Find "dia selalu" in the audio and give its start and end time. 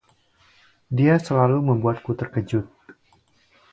0.97-1.57